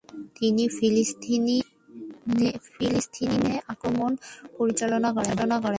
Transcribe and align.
তিনি 0.37 0.63
ফিলিস্তিনে 2.67 3.55
আক্রমণ 3.71 4.11
পরিচালনা 4.57 5.09
করেন। 5.15 5.37